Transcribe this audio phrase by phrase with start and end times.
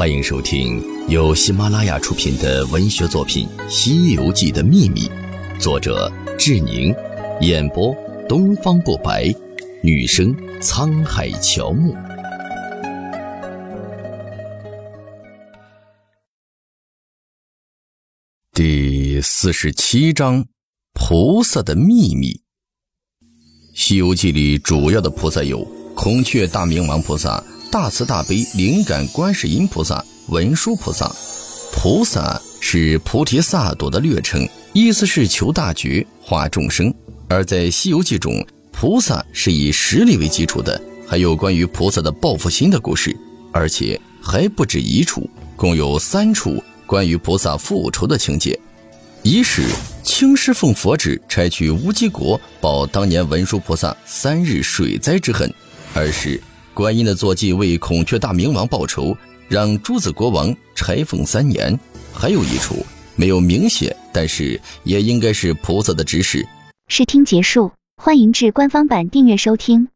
[0.00, 5.02] 欢迎收听由喜马拉雅出品的文学作品《西游记的秘密》，
[5.60, 6.96] 作者志宁，
[7.42, 7.94] 演播
[8.26, 9.30] 东方不白，
[9.82, 11.94] 女生沧海乔木。
[18.54, 20.46] 第四十七章：
[20.94, 22.32] 菩萨的秘密。
[23.74, 25.62] 《西游记》里主要的菩萨有
[26.02, 27.44] 孔雀大明王菩萨。
[27.70, 31.14] 大慈大悲灵感观世音菩萨、文殊菩萨，
[31.74, 36.92] 菩萨是菩提萨埵的略称，意思是求大觉、化众生。
[37.28, 43.14] 而在《西游记》中，菩萨是以实力为基础的，还有关于菩萨的报复心的故事，
[43.52, 48.58] 而且还不止一处，共有三处关于菩萨复仇的情节。
[49.22, 49.66] 一是
[50.02, 55.46] 青狮奉佛旨拆去乌鸡国，报当年文殊菩萨三日水灾之恨；
[55.94, 56.40] 而是。
[56.72, 59.14] 观音的坐骑为孔雀大明王报仇，
[59.48, 61.78] 让诸子国王拆封三年。
[62.14, 66.46] 还有一处没有明写，但是也应该是菩萨的指示。
[66.88, 69.88] 试听结束，欢迎至官方版订阅收听。